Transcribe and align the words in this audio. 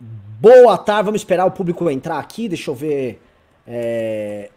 Boa 0.00 0.78
tarde, 0.78 1.04
vamos 1.04 1.20
esperar 1.20 1.44
o 1.44 1.50
público 1.50 1.90
entrar 1.90 2.18
aqui, 2.18 2.48
deixa 2.48 2.70
eu 2.70 2.74
ver. 2.74 3.20
É... 3.66 4.50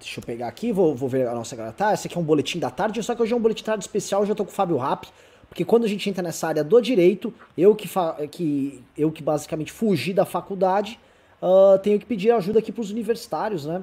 Deixa 0.00 0.20
eu 0.20 0.24
pegar 0.24 0.48
aqui, 0.48 0.72
vou, 0.72 0.94
vou 0.94 1.10
ver 1.10 1.28
a 1.28 1.34
nossa 1.34 1.54
galera. 1.54 1.74
Tá, 1.74 1.92
esse 1.92 2.06
aqui 2.06 2.16
é 2.16 2.20
um 2.20 2.24
boletim 2.24 2.58
da 2.58 2.70
tarde, 2.70 3.02
só 3.02 3.14
que 3.14 3.22
hoje 3.22 3.34
é 3.34 3.36
um 3.36 3.40
boletim 3.40 3.62
da 3.62 3.72
tarde 3.72 3.84
especial, 3.84 4.22
hoje 4.22 4.32
eu 4.32 4.36
tô 4.36 4.46
com 4.46 4.50
o 4.50 4.54
Fábio 4.54 4.78
Rapp, 4.78 5.08
porque 5.46 5.62
quando 5.62 5.84
a 5.84 5.88
gente 5.88 6.08
entra 6.08 6.22
nessa 6.22 6.48
área 6.48 6.64
do 6.64 6.80
direito, 6.80 7.34
eu 7.56 7.74
que, 7.74 7.86
que, 8.30 8.82
eu 8.96 9.12
que 9.12 9.22
basicamente 9.22 9.72
fugi 9.72 10.14
da 10.14 10.24
faculdade, 10.24 10.98
uh, 11.42 11.78
tenho 11.80 11.98
que 11.98 12.06
pedir 12.06 12.30
ajuda 12.30 12.60
aqui 12.60 12.72
pros 12.72 12.90
universitários, 12.90 13.66
né? 13.66 13.82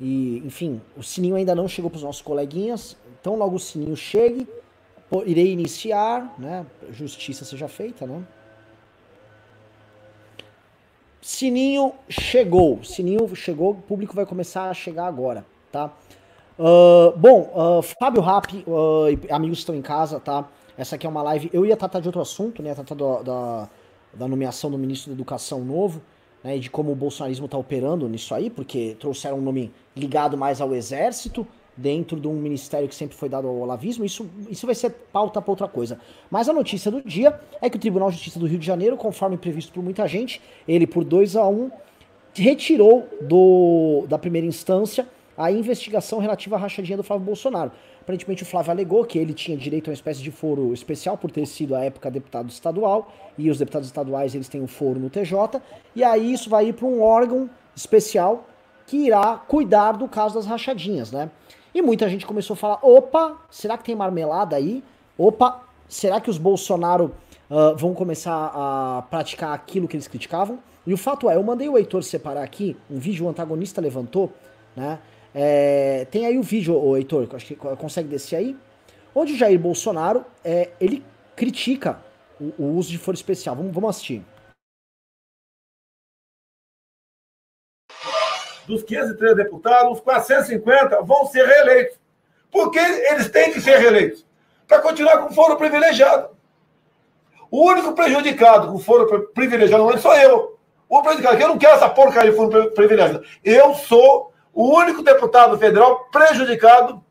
E, 0.00 0.40
enfim, 0.46 0.80
o 0.96 1.02
sininho 1.02 1.34
ainda 1.34 1.54
não 1.54 1.66
chegou 1.66 1.90
pros 1.90 2.04
nossos 2.04 2.22
coleguinhas, 2.22 2.96
então 3.20 3.34
logo 3.34 3.56
o 3.56 3.60
sininho 3.60 3.96
chegue, 3.96 4.46
irei 5.26 5.50
iniciar, 5.50 6.32
né? 6.38 6.64
Justiça 6.92 7.44
seja 7.44 7.66
feita, 7.66 8.06
né? 8.06 8.22
Sininho 11.24 11.94
chegou. 12.06 12.84
Sininho 12.84 13.34
chegou, 13.34 13.70
o 13.70 13.74
público 13.74 14.14
vai 14.14 14.26
começar 14.26 14.68
a 14.68 14.74
chegar 14.74 15.06
agora, 15.06 15.46
tá? 15.72 15.90
Uh, 16.58 17.16
bom, 17.16 17.50
uh, 17.54 17.82
Fábio 17.98 18.20
Rapp, 18.20 18.62
uh, 18.66 19.34
amigos 19.34 19.60
estão 19.60 19.74
em 19.74 19.80
casa, 19.80 20.20
tá? 20.20 20.46
Essa 20.76 20.96
aqui 20.96 21.06
é 21.06 21.08
uma 21.08 21.22
live. 21.22 21.48
Eu 21.50 21.64
ia 21.64 21.78
tratar 21.78 22.00
de 22.00 22.08
outro 22.08 22.20
assunto, 22.20 22.62
né? 22.62 22.74
Tratar 22.74 22.94
da, 22.94 23.22
da, 23.22 23.68
da 24.12 24.28
nomeação 24.28 24.70
do 24.70 24.76
ministro 24.76 25.12
da 25.12 25.14
Educação 25.14 25.64
novo, 25.64 26.02
né? 26.42 26.58
E 26.58 26.60
de 26.60 26.68
como 26.68 26.92
o 26.92 26.94
bolsonarismo 26.94 27.48
tá 27.48 27.56
operando 27.56 28.06
nisso 28.06 28.34
aí, 28.34 28.50
porque 28.50 28.94
trouxeram 29.00 29.38
um 29.38 29.42
nome 29.42 29.72
ligado 29.96 30.36
mais 30.36 30.60
ao 30.60 30.74
exército, 30.74 31.46
dentro 31.76 32.18
de 32.20 32.28
um 32.28 32.34
ministério 32.34 32.88
que 32.88 32.94
sempre 32.94 33.16
foi 33.16 33.28
dado 33.28 33.48
ao 33.48 33.56
olavismo, 33.56 34.04
isso, 34.04 34.28
isso 34.48 34.66
vai 34.66 34.74
ser 34.74 34.90
pauta 34.90 35.42
para 35.42 35.50
outra 35.50 35.68
coisa. 35.68 35.98
Mas 36.30 36.48
a 36.48 36.52
notícia 36.52 36.90
do 36.90 37.02
dia 37.02 37.38
é 37.60 37.68
que 37.68 37.76
o 37.76 37.80
Tribunal 37.80 38.10
de 38.10 38.16
Justiça 38.16 38.38
do 38.38 38.46
Rio 38.46 38.58
de 38.58 38.66
Janeiro, 38.66 38.96
conforme 38.96 39.36
previsto 39.36 39.72
por 39.72 39.82
muita 39.82 40.06
gente, 40.06 40.40
ele 40.66 40.86
por 40.86 41.04
2 41.04 41.36
a 41.36 41.46
1 41.46 41.52
um, 41.52 41.70
retirou 42.34 43.08
do, 43.20 44.06
da 44.08 44.18
primeira 44.18 44.46
instância 44.46 45.08
a 45.36 45.50
investigação 45.50 46.20
relativa 46.20 46.56
à 46.56 46.58
rachadinha 46.58 46.96
do 46.96 47.02
Flávio 47.02 47.26
Bolsonaro. 47.26 47.72
Aparentemente 48.00 48.42
o 48.42 48.46
Flávio 48.46 48.70
alegou 48.70 49.04
que 49.04 49.18
ele 49.18 49.32
tinha 49.32 49.56
direito 49.56 49.88
a 49.88 49.90
uma 49.90 49.94
espécie 49.94 50.22
de 50.22 50.30
foro 50.30 50.72
especial 50.72 51.16
por 51.16 51.30
ter 51.30 51.46
sido 51.46 51.74
à 51.74 51.82
época 51.82 52.10
deputado 52.10 52.50
estadual, 52.50 53.12
e 53.36 53.50
os 53.50 53.58
deputados 53.58 53.88
estaduais 53.88 54.34
eles 54.34 54.48
têm 54.48 54.60
um 54.60 54.66
foro 54.66 55.00
no 55.00 55.10
TJ, 55.10 55.60
e 55.96 56.04
aí 56.04 56.32
isso 56.32 56.48
vai 56.48 56.68
ir 56.68 56.74
para 56.74 56.86
um 56.86 57.02
órgão 57.02 57.50
especial 57.74 58.46
que 58.86 59.06
irá 59.06 59.36
cuidar 59.36 59.92
do 59.92 60.06
caso 60.06 60.34
das 60.34 60.46
rachadinhas, 60.46 61.10
né? 61.10 61.30
E 61.74 61.82
muita 61.82 62.08
gente 62.08 62.24
começou 62.24 62.54
a 62.54 62.56
falar: 62.56 62.78
opa, 62.82 63.36
será 63.50 63.76
que 63.76 63.84
tem 63.84 63.96
marmelada 63.96 64.54
aí? 64.54 64.82
Opa, 65.18 65.62
será 65.88 66.20
que 66.20 66.30
os 66.30 66.38
Bolsonaro 66.38 67.12
uh, 67.50 67.76
vão 67.76 67.92
começar 67.92 68.52
a 68.54 69.02
praticar 69.10 69.52
aquilo 69.52 69.88
que 69.88 69.96
eles 69.96 70.06
criticavam? 70.06 70.58
E 70.86 70.94
o 70.94 70.96
fato 70.96 71.28
é, 71.28 71.36
eu 71.36 71.42
mandei 71.42 71.68
o 71.68 71.76
Heitor 71.76 72.02
separar 72.02 72.42
aqui 72.42 72.76
um 72.90 72.98
vídeo, 72.98 73.26
o 73.26 73.28
antagonista 73.28 73.80
levantou, 73.80 74.32
né? 74.76 74.98
É, 75.34 76.06
tem 76.10 76.26
aí 76.26 76.38
o 76.38 76.42
vídeo, 76.42 76.76
o 76.76 76.96
Heitor, 76.96 77.26
acho 77.32 77.46
que 77.46 77.56
consegue 77.56 78.08
descer 78.08 78.36
aí, 78.36 78.56
onde 79.12 79.32
o 79.32 79.36
Jair 79.36 79.58
Bolsonaro, 79.58 80.24
é, 80.44 80.70
ele 80.80 81.04
critica 81.34 81.98
o, 82.40 82.52
o 82.56 82.76
uso 82.76 82.90
de 82.90 82.98
foro 82.98 83.16
especial. 83.16 83.56
Vamos, 83.56 83.72
vamos 83.72 83.90
assistir. 83.90 84.22
Dos 88.66 88.82
503 88.82 89.36
deputados, 89.36 89.92
os 89.92 90.00
450 90.00 91.02
vão 91.02 91.26
ser 91.26 91.46
reeleitos. 91.46 91.98
Porque 92.50 92.78
eles 92.78 93.28
têm 93.28 93.52
que 93.52 93.60
ser 93.60 93.78
reeleitos. 93.78 94.24
Para 94.66 94.80
continuar 94.80 95.18
com 95.18 95.30
o 95.30 95.34
foro 95.34 95.56
privilegiado. 95.56 96.28
O 97.50 97.68
único 97.70 97.92
prejudicado 97.92 98.68
com 98.68 98.74
o 98.74 98.80
foro 98.80 99.28
privilegiado 99.34 99.84
não 99.84 99.98
sou 99.98 100.14
eu. 100.14 100.58
O 100.88 101.02
prejudicado, 101.02 101.40
eu 101.40 101.48
não 101.48 101.58
quero 101.58 101.74
essa 101.74 101.88
porcaria 101.88 102.30
de 102.30 102.36
foro 102.36 102.70
privilegiado. 102.72 103.24
Eu 103.44 103.74
sou 103.74 104.32
o 104.52 104.76
único 104.76 105.02
deputado 105.02 105.58
federal 105.58 106.08
prejudicado 106.10 107.02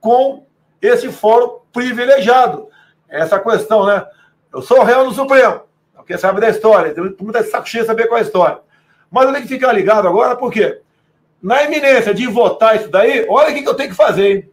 com 0.00 0.46
esse 0.80 1.10
foro 1.10 1.62
privilegiado. 1.72 2.68
Essa 3.08 3.38
questão, 3.38 3.86
né? 3.86 4.06
Eu 4.52 4.62
sou 4.62 4.82
réu 4.82 5.04
no 5.04 5.12
Supremo. 5.12 5.62
Quem 6.06 6.16
sabe 6.16 6.40
da 6.40 6.48
história, 6.48 6.94
tem 6.94 7.02
muita 7.20 7.42
saco 7.42 7.68
cheio 7.68 7.84
saber 7.84 8.06
qual 8.06 8.18
é 8.18 8.20
a 8.20 8.24
história. 8.24 8.60
Mas 9.10 9.24
eu 9.24 9.32
tenho 9.32 9.46
que 9.46 9.54
ficar 9.54 9.72
ligado 9.72 10.06
agora, 10.06 10.36
porque 10.36 10.80
na 11.42 11.62
iminência 11.62 12.14
de 12.14 12.26
votar 12.26 12.76
isso 12.76 12.88
daí, 12.88 13.26
olha 13.28 13.50
o 13.50 13.54
que, 13.54 13.68
eu 13.68 13.74
tenho 13.74 13.90
que 13.90 13.96
fazer, 13.96 14.36
hein? 14.36 14.50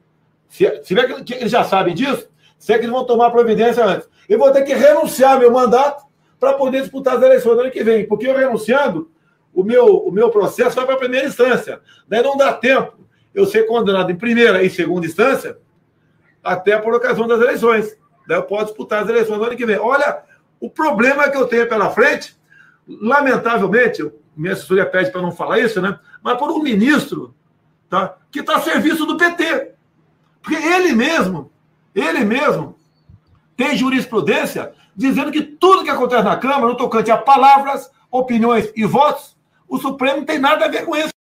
Se, 0.48 0.84
se 0.84 0.94
vê 0.94 1.22
que, 1.24 1.34
eles 1.34 1.52
já 1.52 1.64
sabem 1.64 1.94
disso, 1.96 2.28
se 2.60 2.72
é 2.72 2.78
que 2.78 2.86
eles 2.86 2.94
vão 2.94 3.06
tomar 3.06 3.32
providência 3.32 3.84
antes. 3.84 4.08
Eu 4.30 4.38
vou 4.38 4.52
ter 4.52 4.62
que 4.64 4.74
renunciar 4.74 5.40
meu 5.40 5.52
mandato 5.52 6.06
para 6.40 6.54
poder 6.54 6.82
disputar 6.82 7.18
as 7.18 7.24
eleições 7.24 7.56
do 7.56 7.62
ano 7.62 7.72
que 7.72 7.84
vem. 7.84 8.08
Porque 8.08 8.28
eu 8.28 8.38
renunciando, 8.38 9.10
o 9.54 9.64
meu, 9.64 9.98
o 9.98 10.12
meu 10.12 10.30
processo 10.30 10.76
vai 10.76 10.86
para 10.86 10.96
a 10.96 11.00
primeira 11.00 11.28
instância. 11.28 11.82
Daí 12.08 12.22
não 12.22 12.38
dá 12.38 12.54
tempo 12.54 12.94
eu 13.34 13.46
ser 13.46 13.64
condenado 13.64 14.12
em 14.12 14.16
primeira 14.16 14.62
e 14.64 14.70
segunda 14.70 15.06
instância 15.06 15.58
até 16.44 16.78
por 16.78 16.94
ocasião 16.94 17.28
das 17.28 17.42
eleições. 17.42 17.98
Daí 18.28 18.38
eu 18.38 18.44
posso 18.44 18.66
disputar 18.66 19.04
as 19.04 19.10
eleições 19.10 19.38
do 19.38 19.46
ano 19.46 19.56
que 19.56 19.66
vem. 19.66 19.78
Olha 19.78 20.22
o 20.60 20.70
problema 20.70 21.30
que 21.30 21.38
eu 21.38 21.48
tenho 21.48 21.68
pela 21.68 21.90
frente. 21.90 22.38
Lamentavelmente, 22.88 24.12
minha 24.36 24.54
assessoria 24.54 24.86
pede 24.86 25.12
para 25.12 25.22
não 25.22 25.32
falar 25.32 25.60
isso, 25.60 25.82
né? 25.82 26.00
Mas 26.22 26.38
por 26.38 26.52
um 26.52 26.60
ministro 26.60 27.36
tá? 27.90 28.18
que 28.32 28.40
está 28.40 28.58
a 28.58 28.62
serviço 28.62 29.06
do 29.06 29.18
PT. 29.18 29.74
Porque 30.42 30.56
ele 30.56 30.94
mesmo, 30.94 31.52
ele 31.94 32.24
mesmo, 32.26 32.76
tem 33.56 33.78
jurisprudência 33.78 34.74
dizendo 34.96 35.32
que 35.32 35.42
tudo 35.42 35.84
que 35.84 35.90
acontece 35.90 36.24
na 36.24 36.38
Câmara, 36.38 36.68
no 36.68 36.78
tocante 36.78 37.12
a 37.12 37.18
palavras, 37.18 37.92
opiniões 38.12 38.72
e 38.76 38.86
votos, 38.86 39.36
o 39.68 39.78
Supremo 39.78 40.18
não 40.18 40.26
tem 40.26 40.40
nada 40.40 40.66
a 40.66 40.68
ver 40.68 40.86
com 40.86 40.96
isso. 40.96 41.14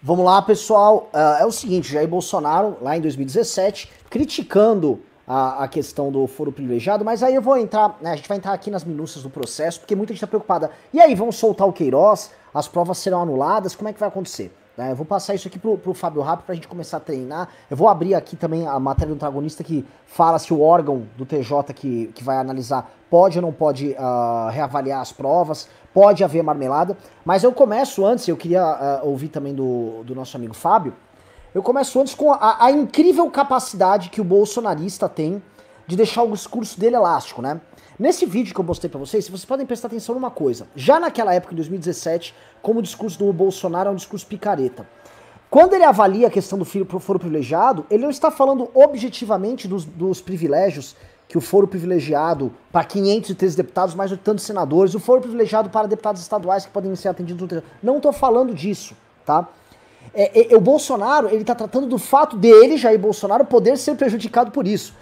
Vamos 0.00 0.24
lá, 0.24 0.40
pessoal. 0.40 1.10
Uh, 1.12 1.42
é 1.42 1.46
o 1.46 1.50
seguinte, 1.50 1.92
Jair 1.92 2.06
Bolsonaro, 2.06 2.78
lá 2.80 2.96
em 2.96 3.00
2017, 3.00 3.90
criticando 4.08 5.02
a, 5.28 5.64
a, 5.64 5.68
questão 5.68 6.10
do 6.10 6.26
foro 6.26 6.50
privilegiado, 6.50 7.04
mas 7.04 7.22
aí 7.22 7.34
eu 7.34 7.42
vou 7.42 7.58
entrar, 7.58 7.98
né, 8.00 8.12
a 8.12 8.16
gente 8.16 8.28
vai 8.28 8.38
entrar 8.38 8.54
aqui 8.54 8.70
nas 8.70 8.82
minúcias 8.82 9.22
do 9.22 9.28
processo, 9.28 9.78
porque 9.78 9.94
muita 9.94 10.14
gente 10.14 10.18
está 10.18 10.26
preocupada. 10.26 10.70
E 10.92 10.98
aí, 10.98 11.14
vamos 11.14 11.36
soltar 11.36 11.68
o 11.68 11.72
Queiroz? 11.72 12.30
As 12.54 12.66
provas 12.66 12.96
serão 12.96 13.20
anuladas? 13.20 13.76
Como 13.76 13.90
é 13.90 13.92
que 13.92 14.00
vai 14.00 14.08
acontecer? 14.08 14.50
Né, 14.74 14.92
eu 14.92 14.96
vou 14.96 15.04
passar 15.04 15.34
isso 15.34 15.48
aqui 15.48 15.58
pro, 15.58 15.76
pro 15.76 15.92
Fábio 15.92 16.22
Rapp 16.22 16.44
pra 16.44 16.54
gente 16.54 16.66
começar 16.66 16.96
a 16.96 17.00
treinar. 17.00 17.48
Eu 17.68 17.76
vou 17.76 17.88
abrir 17.88 18.14
aqui 18.14 18.36
também 18.36 18.66
a 18.66 18.78
matéria 18.78 19.12
do 19.12 19.16
antagonista 19.16 19.62
que 19.62 19.84
fala 20.06 20.38
se 20.38 20.54
o 20.54 20.62
órgão 20.62 21.02
do 21.16 21.26
TJ 21.26 21.74
que, 21.74 22.06
que 22.14 22.24
vai 22.24 22.38
analisar 22.38 22.90
pode 23.10 23.38
ou 23.38 23.42
não 23.42 23.52
pode 23.52 23.90
uh, 23.90 24.48
reavaliar 24.50 25.00
as 25.00 25.10
provas, 25.12 25.68
pode 25.92 26.22
haver 26.22 26.42
marmelada. 26.42 26.96
Mas 27.24 27.42
eu 27.42 27.52
começo 27.52 28.06
antes, 28.06 28.28
eu 28.28 28.36
queria 28.36 29.02
uh, 29.02 29.08
ouvir 29.08 29.28
também 29.28 29.52
do, 29.52 30.04
do 30.04 30.14
nosso 30.14 30.36
amigo 30.36 30.54
Fábio, 30.54 30.94
eu 31.58 31.62
começo 31.62 32.00
antes 32.00 32.14
com 32.14 32.32
a, 32.32 32.64
a, 32.64 32.70
incrível 32.70 33.28
capacidade 33.32 34.10
que 34.10 34.20
o 34.20 34.24
bolsonarista 34.24 35.08
tem 35.08 35.42
de 35.88 35.96
deixar 35.96 36.22
o 36.22 36.30
discurso 36.30 36.78
dele 36.78 36.94
elástico, 36.94 37.42
né? 37.42 37.60
Nesse 37.98 38.24
vídeo 38.24 38.54
que 38.54 38.60
eu 38.60 38.64
mostrei 38.64 38.88
para 38.88 39.00
vocês, 39.00 39.28
vocês 39.28 39.44
podem 39.44 39.66
prestar 39.66 39.88
atenção 39.88 40.14
numa 40.14 40.30
coisa. 40.30 40.68
Já 40.76 41.00
naquela 41.00 41.34
época, 41.34 41.54
em 41.54 41.56
2017, 41.56 42.32
como 42.62 42.78
o 42.78 42.82
discurso 42.82 43.18
do 43.18 43.32
Bolsonaro 43.32 43.88
é 43.88 43.92
um 43.92 43.96
discurso 43.96 44.24
picareta. 44.24 44.88
Quando 45.50 45.74
ele 45.74 45.82
avalia 45.82 46.28
a 46.28 46.30
questão 46.30 46.60
do 46.60 46.64
foro 46.64 47.18
privilegiado, 47.18 47.84
ele 47.90 48.04
não 48.04 48.10
está 48.10 48.30
falando 48.30 48.70
objetivamente 48.72 49.66
dos, 49.66 49.84
dos 49.84 50.20
privilégios 50.20 50.94
que 51.26 51.36
o 51.36 51.40
foro 51.40 51.66
privilegiado 51.66 52.52
para 52.70 52.84
513 52.84 53.56
deputados, 53.56 53.96
mais 53.96 54.10
de 54.10 54.16
tantos 54.16 54.44
senadores, 54.44 54.94
o 54.94 55.00
foro 55.00 55.20
privilegiado 55.20 55.70
para 55.70 55.88
deputados 55.88 56.22
estaduais 56.22 56.64
que 56.64 56.70
podem 56.70 56.94
ser 56.94 57.08
atendidos 57.08 57.50
no 57.50 57.62
Não 57.82 57.96
estou 57.96 58.12
falando 58.12 58.54
disso, 58.54 58.94
tá? 59.26 59.48
É, 60.14 60.52
é, 60.52 60.56
o 60.56 60.60
Bolsonaro, 60.60 61.28
ele 61.28 61.44
tá 61.44 61.54
tratando 61.54 61.86
do 61.86 61.98
fato 61.98 62.36
dele, 62.36 62.76
Jair 62.76 62.98
Bolsonaro, 62.98 63.44
poder 63.44 63.76
ser 63.76 63.94
prejudicado 63.94 64.50
por 64.50 64.66
isso. 64.66 64.94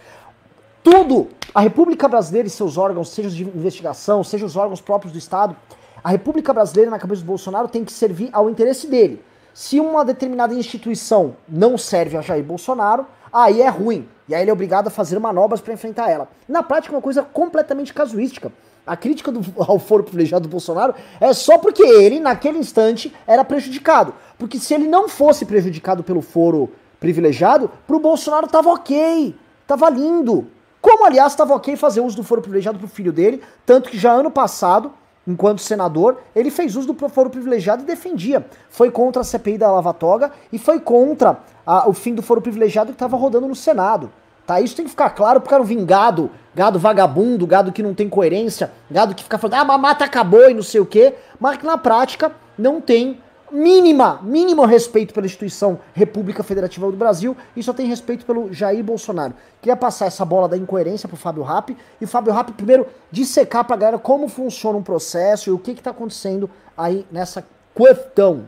Tudo, 0.82 1.28
a 1.54 1.60
República 1.60 2.06
Brasileira 2.06 2.46
e 2.46 2.50
seus 2.50 2.76
órgãos, 2.76 3.08
seja 3.08 3.30
de 3.30 3.42
investigação, 3.42 4.22
seja 4.22 4.46
os 4.46 4.56
órgãos 4.56 4.80
próprios 4.80 5.12
do 5.12 5.18
Estado, 5.18 5.56
a 6.02 6.10
República 6.10 6.52
Brasileira, 6.52 6.90
na 6.90 6.98
cabeça 6.98 7.22
do 7.22 7.26
Bolsonaro, 7.26 7.66
tem 7.66 7.84
que 7.84 7.92
servir 7.92 8.28
ao 8.32 8.48
interesse 8.48 8.86
dele. 8.86 9.22
Se 9.52 9.80
uma 9.80 10.04
determinada 10.04 10.54
instituição 10.54 11.34
não 11.48 11.76
serve 11.76 12.16
a 12.16 12.20
Jair 12.20 12.44
Bolsonaro, 12.44 13.06
aí 13.32 13.62
é 13.62 13.68
ruim. 13.68 14.06
E 14.28 14.34
aí 14.34 14.42
ele 14.42 14.50
é 14.50 14.52
obrigado 14.52 14.88
a 14.88 14.90
fazer 14.90 15.18
manobras 15.18 15.60
para 15.60 15.72
enfrentar 15.72 16.10
ela. 16.10 16.28
Na 16.48 16.62
prática, 16.62 16.94
é 16.94 16.96
uma 16.96 17.02
coisa 17.02 17.22
completamente 17.22 17.94
casuística. 17.94 18.52
A 18.86 18.96
crítica 18.96 19.32
do, 19.32 19.40
ao 19.60 19.78
foro 19.80 20.04
privilegiado 20.04 20.46
do 20.46 20.50
Bolsonaro 20.50 20.94
é 21.20 21.32
só 21.32 21.58
porque 21.58 21.82
ele, 21.82 22.20
naquele 22.20 22.58
instante, 22.58 23.12
era 23.26 23.44
prejudicado. 23.44 24.14
Porque 24.38 24.58
se 24.58 24.72
ele 24.74 24.86
não 24.86 25.08
fosse 25.08 25.44
prejudicado 25.44 26.04
pelo 26.04 26.22
foro 26.22 26.70
privilegiado, 27.00 27.68
pro 27.86 27.98
Bolsonaro 27.98 28.46
tava 28.46 28.70
ok, 28.70 29.34
tava 29.66 29.90
lindo. 29.90 30.46
Como, 30.80 31.04
aliás, 31.04 31.34
tava 31.34 31.54
ok 31.54 31.74
fazer 31.74 32.00
uso 32.00 32.16
do 32.16 32.22
foro 32.22 32.40
privilegiado 32.40 32.78
pro 32.78 32.86
filho 32.86 33.12
dele, 33.12 33.42
tanto 33.64 33.90
que 33.90 33.98
já 33.98 34.12
ano 34.12 34.30
passado, 34.30 34.92
enquanto 35.26 35.60
senador, 35.60 36.18
ele 36.34 36.48
fez 36.48 36.76
uso 36.76 36.92
do 36.92 37.08
foro 37.08 37.28
privilegiado 37.28 37.82
e 37.82 37.86
defendia. 37.86 38.46
Foi 38.70 38.88
contra 38.88 39.22
a 39.22 39.24
CPI 39.24 39.58
da 39.58 39.72
Lava 39.72 39.92
Toga 39.92 40.30
e 40.52 40.58
foi 40.58 40.78
contra 40.78 41.40
a, 41.66 41.88
o 41.88 41.92
fim 41.92 42.14
do 42.14 42.22
foro 42.22 42.40
privilegiado 42.40 42.92
que 42.92 42.94
estava 42.94 43.16
rodando 43.16 43.48
no 43.48 43.56
Senado. 43.56 44.12
Tá? 44.46 44.60
Isso 44.60 44.76
tem 44.76 44.84
que 44.84 44.90
ficar 44.90 45.10
claro 45.10 45.40
pro 45.40 45.50
cara 45.50 45.60
não 45.60 45.66
vir 45.66 45.84
gado, 45.84 46.30
vagabundo, 46.78 47.46
gado 47.46 47.72
que 47.72 47.82
não 47.82 47.94
tem 47.94 48.08
coerência, 48.08 48.70
gado 48.90 49.14
que 49.14 49.24
fica 49.24 49.38
falando, 49.38 49.70
ah, 49.70 49.74
a 49.74 49.78
mata 49.78 50.04
acabou 50.04 50.48
e 50.48 50.54
não 50.54 50.62
sei 50.62 50.80
o 50.80 50.86
quê, 50.86 51.14
mas 51.40 51.56
que 51.56 51.66
na 51.66 51.76
prática 51.76 52.32
não 52.56 52.80
tem 52.80 53.20
mínima, 53.50 54.20
mínimo 54.22 54.64
respeito 54.64 55.12
pela 55.12 55.26
instituição 55.26 55.80
República 55.92 56.42
Federativa 56.42 56.90
do 56.90 56.96
Brasil 56.96 57.36
e 57.56 57.62
só 57.62 57.72
tem 57.72 57.86
respeito 57.86 58.24
pelo 58.24 58.52
Jair 58.52 58.82
Bolsonaro. 58.82 59.34
Queria 59.60 59.76
passar 59.76 60.06
essa 60.06 60.24
bola 60.24 60.48
da 60.48 60.56
incoerência 60.56 61.08
pro 61.08 61.16
Fábio 61.16 61.42
Rappi 61.42 61.76
e 62.00 62.06
Fábio 62.06 62.32
Rappi 62.32 62.52
primeiro 62.52 62.86
dissecar 63.10 63.64
pra 63.64 63.76
galera 63.76 63.98
como 63.98 64.28
funciona 64.28 64.78
um 64.78 64.82
processo 64.82 65.50
e 65.50 65.52
o 65.52 65.58
que 65.58 65.74
que 65.74 65.82
tá 65.82 65.90
acontecendo 65.90 66.50
aí 66.76 67.06
nessa 67.10 67.44
questão. 67.74 68.46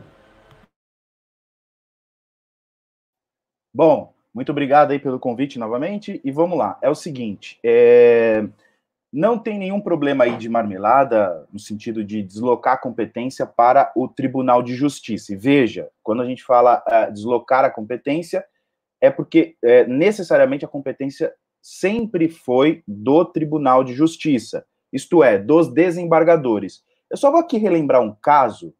Bom, 3.73 4.13
muito 4.39 4.53
obrigado 4.53 4.91
aí 4.91 4.99
pelo 4.99 5.19
convite 5.19 5.59
novamente. 5.59 6.21
E 6.23 6.31
vamos 6.31 6.57
lá. 6.57 6.79
É 6.81 6.89
o 6.89 6.95
seguinte: 6.95 7.59
é... 7.61 8.47
não 9.11 9.37
tem 9.37 9.59
nenhum 9.59 9.81
problema 9.81 10.23
aí 10.23 10.37
de 10.37 10.47
marmelada 10.47 11.45
no 11.51 11.59
sentido 11.59 12.05
de 12.05 12.23
deslocar 12.23 12.75
a 12.75 12.77
competência 12.77 13.45
para 13.45 13.91
o 13.97 14.07
Tribunal 14.07 14.63
de 14.63 14.73
Justiça. 14.75 15.33
E 15.33 15.35
veja, 15.35 15.89
quando 16.01 16.21
a 16.21 16.25
gente 16.25 16.41
fala 16.41 16.81
uh, 16.87 17.11
deslocar 17.11 17.65
a 17.65 17.69
competência, 17.69 18.45
é 19.01 19.09
porque 19.09 19.57
é, 19.61 19.85
necessariamente 19.85 20.63
a 20.63 20.69
competência 20.69 21.33
sempre 21.61 22.29
foi 22.29 22.81
do 22.87 23.25
Tribunal 23.25 23.83
de 23.83 23.93
Justiça, 23.93 24.65
isto 24.91 25.21
é, 25.21 25.37
dos 25.37 25.67
desembargadores. 25.67 26.81
Eu 27.11 27.17
só 27.17 27.29
vou 27.29 27.41
aqui 27.41 27.57
relembrar 27.57 28.01
um 28.01 28.15
caso, 28.21 28.73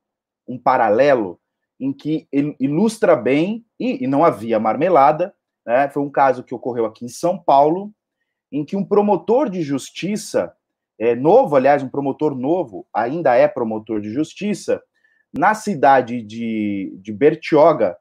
um 0.48 0.58
paralelo, 0.58 1.38
em 1.78 1.92
que 1.92 2.30
ilustra 2.60 3.14
bem, 3.14 3.66
e, 3.78 4.06
e 4.06 4.08
não 4.08 4.24
havia 4.24 4.58
marmelada, 4.58 5.34
né? 5.70 5.88
Foi 5.88 6.02
um 6.02 6.10
caso 6.10 6.44
que 6.44 6.56
ocorreu 6.56 6.84
aqui 6.84 7.06
em 7.06 7.10
São 7.10 7.38
Paulo, 7.38 7.94
em 8.52 8.66
que 8.66 8.76
um 8.76 8.84
promotor 8.84 9.52
de 9.52 9.62
justiça, 9.62 10.52
é, 10.98 11.14
novo, 11.14 11.56
aliás, 11.56 11.84
um 11.84 11.88
promotor 11.88 12.36
novo, 12.36 12.88
ainda 12.92 13.36
é 13.36 13.48
promotor 13.48 14.02
de 14.02 14.12
justiça, 14.12 14.82
na 15.32 15.54
cidade 15.54 16.24
de, 16.24 16.98
de 17.00 17.14
Bertioga, 17.14 17.96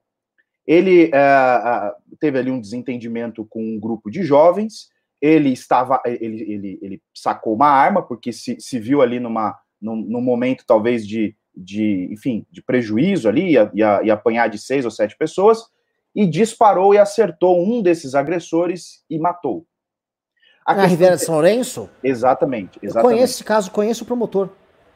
ele 0.66 1.10
é, 1.12 1.92
teve 2.18 2.38
ali 2.38 2.50
um 2.50 2.58
desentendimento 2.58 3.44
com 3.44 3.62
um 3.62 3.78
grupo 3.78 4.10
de 4.10 4.22
jovens, 4.22 4.88
ele 5.20 5.50
estava, 5.50 6.00
ele, 6.06 6.40
ele, 6.50 6.78
ele 6.80 7.02
sacou 7.14 7.54
uma 7.54 7.68
arma, 7.68 8.00
porque 8.00 8.32
se, 8.32 8.58
se 8.58 8.78
viu 8.78 9.02
ali 9.02 9.20
numa, 9.20 9.54
num, 9.78 9.96
num 9.96 10.22
momento 10.22 10.64
talvez 10.66 11.06
de, 11.06 11.36
de, 11.54 12.08
enfim, 12.10 12.46
de 12.50 12.62
prejuízo 12.62 13.28
ali, 13.28 13.52
ia 13.74 14.14
apanhar 14.14 14.48
de 14.48 14.58
seis 14.58 14.86
ou 14.86 14.90
sete 14.90 15.14
pessoas, 15.18 15.66
e 16.18 16.26
disparou 16.26 16.92
e 16.92 16.98
acertou 16.98 17.62
um 17.62 17.80
desses 17.80 18.16
agressores 18.16 19.04
e 19.08 19.20
matou. 19.20 19.64
A 20.66 20.74
Na 20.74 20.84
Ribeira 20.84 21.14
de 21.14 21.22
São 21.22 21.36
Lourenço? 21.36 21.88
Exatamente, 22.02 22.76
exatamente. 22.82 23.14
conheço 23.14 23.34
esse 23.34 23.44
caso, 23.44 23.70
conheço 23.70 24.02
o 24.02 24.06
promotor. 24.06 24.48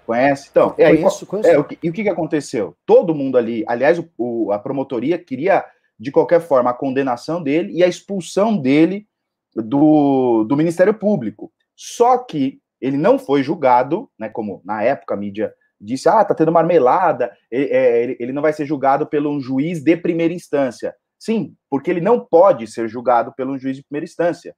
Conhece? 0.04 0.48
Então, 0.50 0.74
é, 0.76 0.88
conheço, 0.96 1.24
conheço. 1.24 1.48
É, 1.48 1.56
o 1.56 1.62
que, 1.62 1.78
e 1.80 1.90
o 1.90 1.92
que, 1.92 2.02
que 2.02 2.08
aconteceu? 2.08 2.76
Todo 2.84 3.14
mundo 3.14 3.38
ali, 3.38 3.62
aliás, 3.68 4.00
o, 4.00 4.10
o, 4.18 4.50
a 4.50 4.58
promotoria 4.58 5.16
queria, 5.16 5.64
de 5.96 6.10
qualquer 6.10 6.40
forma, 6.40 6.70
a 6.70 6.74
condenação 6.74 7.40
dele 7.40 7.72
e 7.72 7.84
a 7.84 7.86
expulsão 7.86 8.56
dele 8.56 9.06
do, 9.54 10.42
do 10.42 10.56
Ministério 10.56 10.92
Público. 10.92 11.52
Só 11.76 12.18
que 12.18 12.60
ele 12.80 12.96
não 12.96 13.16
foi 13.16 13.44
julgado, 13.44 14.10
né, 14.18 14.28
como 14.28 14.60
na 14.64 14.82
época 14.82 15.14
a 15.14 15.16
mídia 15.16 15.54
disse, 15.80 16.08
ah, 16.08 16.24
tá 16.24 16.34
tendo 16.34 16.50
marmelada, 16.50 17.32
ele, 17.48 17.66
é, 17.66 18.02
ele, 18.02 18.16
ele 18.18 18.32
não 18.32 18.42
vai 18.42 18.52
ser 18.52 18.66
julgado 18.66 19.06
pelo 19.06 19.30
um 19.30 19.40
juiz 19.40 19.80
de 19.84 19.96
primeira 19.96 20.34
instância. 20.34 20.92
Sim, 21.22 21.54
porque 21.70 21.88
ele 21.88 22.00
não 22.00 22.18
pode 22.18 22.66
ser 22.66 22.88
julgado 22.88 23.32
pelo 23.36 23.56
juiz 23.56 23.76
de 23.76 23.84
primeira 23.84 24.04
instância. 24.04 24.56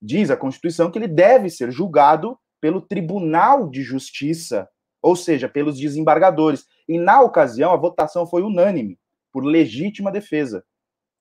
Diz 0.00 0.30
a 0.30 0.36
Constituição 0.36 0.90
que 0.90 0.98
ele 0.98 1.06
deve 1.06 1.50
ser 1.50 1.70
julgado 1.70 2.38
pelo 2.58 2.80
Tribunal 2.80 3.68
de 3.68 3.82
Justiça, 3.82 4.66
ou 5.02 5.14
seja, 5.14 5.46
pelos 5.46 5.78
desembargadores. 5.78 6.64
E 6.88 6.98
na 6.98 7.20
ocasião 7.20 7.70
a 7.70 7.76
votação 7.76 8.26
foi 8.26 8.40
unânime, 8.40 8.98
por 9.30 9.44
legítima 9.44 10.10
defesa. 10.10 10.64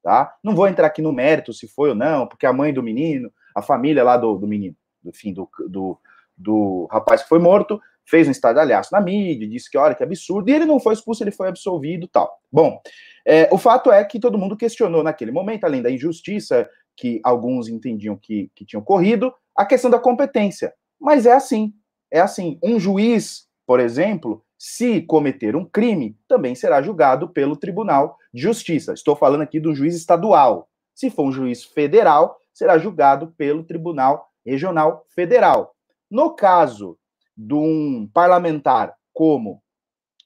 Tá? 0.01 0.33
Não 0.41 0.55
vou 0.55 0.65
entrar 0.65 0.87
aqui 0.87 1.01
no 1.01 1.11
mérito 1.11 1.51
se 1.51 1.67
foi 1.67 1.89
ou 1.89 1.95
não, 1.95 2.25
porque 2.25 2.45
a 2.45 2.53
mãe 2.53 2.73
do 2.73 2.81
menino, 2.81 3.29
a 3.53 3.61
família 3.61 4.01
lá 4.01 4.15
do, 4.15 4.37
do 4.37 4.47
menino, 4.47 4.77
do 5.03 5.11
do, 5.33 5.49
do, 5.67 5.99
do 6.37 6.87
rapaz 6.89 7.23
que 7.23 7.27
foi 7.27 7.39
morto, 7.39 7.81
fez 8.05 8.29
um 8.29 8.31
estardalhaço 8.31 8.93
na 8.93 9.01
mídia, 9.01 9.45
disse 9.45 9.69
que 9.69 9.77
olha 9.77 9.93
que 9.93 10.03
absurdo, 10.03 10.49
e 10.49 10.53
ele 10.53 10.65
não 10.65 10.79
foi 10.79 10.93
expulso, 10.93 11.21
ele 11.21 11.31
foi 11.31 11.49
absolvido 11.49 12.07
tal. 12.07 12.39
Bom, 12.49 12.81
é, 13.25 13.49
o 13.51 13.57
fato 13.57 13.91
é 13.91 14.03
que 14.03 14.19
todo 14.19 14.37
mundo 14.37 14.57
questionou 14.57 15.03
naquele 15.03 15.31
momento, 15.31 15.65
além 15.65 15.81
da 15.81 15.91
injustiça 15.91 16.69
que 16.95 17.19
alguns 17.23 17.67
entendiam 17.67 18.17
que, 18.17 18.51
que 18.53 18.65
tinha 18.65 18.79
ocorrido, 18.79 19.33
a 19.55 19.65
questão 19.65 19.89
da 19.89 19.99
competência. 19.99 20.73
Mas 20.99 21.25
é 21.25 21.31
assim, 21.31 21.73
é 22.11 22.19
assim. 22.19 22.59
Um 22.63 22.79
juiz, 22.79 23.47
por 23.65 23.79
exemplo, 23.79 24.43
se 24.57 25.01
cometer 25.03 25.55
um 25.55 25.63
crime, 25.63 26.17
também 26.27 26.53
será 26.55 26.81
julgado 26.81 27.29
pelo 27.29 27.55
Tribunal 27.55 28.17
de 28.33 28.41
Justiça. 28.41 28.93
Estou 28.93 29.15
falando 29.15 29.41
aqui 29.41 29.59
do 29.59 29.73
juiz 29.73 29.95
estadual. 29.95 30.67
Se 30.93 31.09
for 31.09 31.23
um 31.23 31.31
juiz 31.31 31.63
federal, 31.63 32.37
será 32.53 32.77
julgado 32.77 33.33
pelo 33.37 33.63
Tribunal 33.63 34.29
Regional 34.45 35.05
Federal. 35.15 35.73
No 36.11 36.35
caso 36.35 36.97
de 37.37 37.53
um 37.53 38.09
parlamentar 38.13 38.93
como 39.13 39.63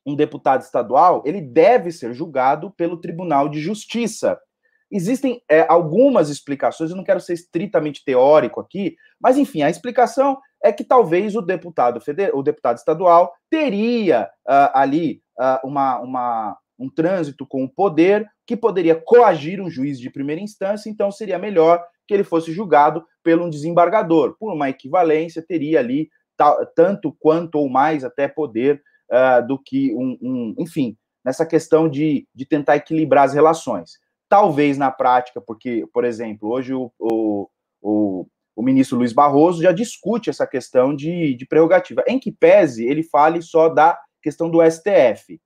um 0.05 0.15
deputado 0.15 0.61
estadual, 0.61 1.23
ele 1.25 1.41
deve 1.41 1.91
ser 1.91 2.13
julgado 2.13 2.71
pelo 2.71 3.00
Tribunal 3.00 3.47
de 3.50 3.59
Justiça. 3.59 4.38
Existem 4.91 5.41
é, 5.50 5.65
algumas 5.67 6.29
explicações, 6.29 6.91
eu 6.91 6.97
não 6.97 7.03
quero 7.03 7.19
ser 7.19 7.33
estritamente 7.33 8.03
teórico 8.05 8.59
aqui, 8.59 8.95
mas 9.19 9.38
enfim, 9.38 9.63
a 9.63 9.69
explicação 9.69 10.38
é 10.63 10.71
que 10.71 10.83
talvez 10.83 11.35
o 11.35 11.41
deputado 11.41 12.00
federal, 12.00 12.38
o 12.38 12.44
deputado 12.44 12.77
estadual 12.77 13.33
teria 13.50 14.29
uh, 14.47 14.69
ali 14.73 15.21
uh, 15.39 15.67
uma, 15.67 16.00
uma, 16.00 16.57
um 16.77 16.89
trânsito 16.89 17.45
com 17.45 17.63
o 17.63 17.69
poder 17.69 18.29
que 18.45 18.55
poderia 18.55 18.95
coagir 18.95 19.59
um 19.59 19.69
juiz 19.69 20.00
de 20.00 20.11
primeira 20.11 20.41
instância, 20.41 20.89
então 20.89 21.11
seria 21.11 21.39
melhor 21.39 21.83
que 22.07 22.13
ele 22.13 22.23
fosse 22.23 22.51
julgado 22.51 23.03
pelo 23.23 23.45
um 23.45 23.50
desembargador. 23.50 24.35
Por 24.38 24.53
uma 24.53 24.69
equivalência, 24.69 25.44
teria 25.45 25.79
ali 25.79 26.09
tanto 26.75 27.15
quanto 27.19 27.55
ou 27.55 27.69
mais 27.69 28.03
até 28.03 28.27
poder 28.27 28.81
uh, 29.11 29.45
do 29.45 29.57
que 29.57 29.94
um, 29.95 30.17
um, 30.21 30.55
enfim, 30.57 30.97
nessa 31.23 31.45
questão 31.45 31.88
de, 31.88 32.27
de 32.33 32.45
tentar 32.45 32.75
equilibrar 32.75 33.25
as 33.25 33.33
relações. 33.33 34.00
Talvez 34.27 34.77
na 34.77 34.91
prática, 34.91 35.39
porque, 35.39 35.85
por 35.94 36.03
exemplo, 36.03 36.50
hoje 36.50 36.73
o, 36.73 36.91
o, 37.00 37.47
o, 37.81 38.27
o 38.55 38.63
ministro 38.63 38.97
Luiz 38.97 39.13
Barroso 39.13 39.61
já 39.61 39.72
discute 39.72 40.29
essa 40.29 40.45
questão 40.45 40.95
de, 40.95 41.36
de 41.36 41.45
prerrogativa, 41.45 42.03
em 42.07 42.19
que 42.19 42.31
pese 42.31 42.86
ele 42.86 43.03
fale 43.03 43.41
só 43.41 43.69
da 43.69 43.98
questão 44.22 44.50
do 44.50 44.60
STF, 44.63 45.39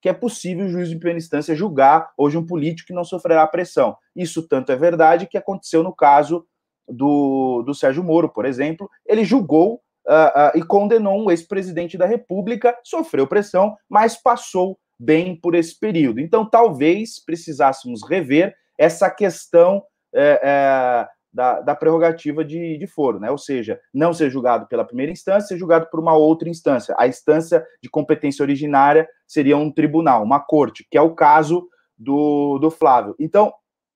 que 0.00 0.08
é 0.08 0.12
possível 0.12 0.66
o 0.66 0.68
juiz 0.68 0.88
de 0.88 0.96
primeira 0.96 1.18
instância 1.18 1.54
julgar 1.54 2.12
hoje 2.18 2.36
um 2.36 2.44
político 2.44 2.88
que 2.88 2.92
não 2.92 3.04
sofrerá 3.04 3.46
pressão. 3.46 3.96
Isso 4.14 4.46
tanto 4.46 4.70
é 4.70 4.76
verdade 4.76 5.26
que 5.26 5.38
aconteceu 5.38 5.82
no 5.82 5.94
caso 5.94 6.46
do, 6.86 7.62
do 7.62 7.74
Sérgio 7.74 8.04
Moro, 8.04 8.28
por 8.28 8.44
exemplo, 8.44 8.90
ele 9.06 9.24
julgou 9.24 9.80
uh, 10.06 10.56
uh, 10.56 10.58
e 10.58 10.62
condenou 10.62 11.24
um 11.24 11.30
ex-presidente 11.30 11.96
da 11.96 12.06
República, 12.06 12.76
sofreu 12.82 13.26
pressão, 13.26 13.76
mas 13.88 14.20
passou 14.20 14.78
bem 14.98 15.36
por 15.36 15.54
esse 15.54 15.78
período. 15.78 16.20
Então, 16.20 16.48
talvez 16.48 17.22
precisássemos 17.24 18.00
rever 18.08 18.54
essa 18.78 19.10
questão 19.10 19.82
é, 20.14 20.40
é, 20.42 21.08
da, 21.32 21.60
da, 21.60 21.74
prerrogativa 21.74 22.44
de, 22.44 22.78
de 22.78 22.86
foro, 22.86 23.18
né? 23.18 23.30
Ou 23.30 23.38
seja, 23.38 23.80
não 23.92 24.12
ser 24.12 24.30
julgado 24.30 24.66
pela 24.66 24.84
primeira 24.84 25.10
instância, 25.10 25.48
ser 25.48 25.58
julgado 25.58 25.88
por 25.90 25.98
uma 25.98 26.16
outra 26.16 26.48
instância. 26.48 26.94
A 26.98 27.08
instância 27.08 27.66
de 27.82 27.90
competência 27.90 28.42
originária 28.42 29.08
seria 29.26 29.56
um 29.56 29.70
tribunal, 29.70 30.22
uma 30.22 30.40
corte, 30.40 30.86
que 30.88 30.96
é 30.96 31.02
o 31.02 31.14
caso 31.14 31.68
do, 31.98 32.58
do 32.58 32.70
Flávio. 32.70 33.16
Então, 33.18 33.52